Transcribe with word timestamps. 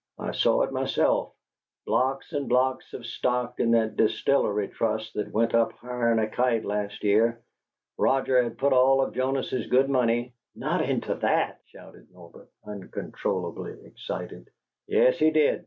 "I 0.17 0.31
saw 0.31 0.63
it 0.63 0.71
myself: 0.71 1.31
blocks 1.85 2.33
and 2.33 2.49
blocks 2.49 2.91
of 2.95 3.05
stock 3.05 3.59
in 3.59 3.69
that 3.73 3.97
distillery 3.97 4.67
trust 4.69 5.13
that 5.13 5.31
went 5.31 5.53
up 5.53 5.73
higher'n 5.73 6.17
a 6.17 6.27
kite 6.27 6.65
last 6.65 7.03
year. 7.03 7.39
Roger 7.99 8.41
had 8.41 8.57
put 8.57 8.73
all 8.73 9.03
of 9.03 9.13
Jonas's 9.13 9.67
good 9.67 9.91
money" 9.91 10.33
"Not 10.55 10.81
into 10.81 11.13
that!" 11.13 11.61
shouted 11.67 12.07
Norbert, 12.11 12.49
uncontrollably 12.65 13.77
excited. 13.85 14.49
"Yes, 14.87 15.19
he 15.19 15.29
did. 15.29 15.59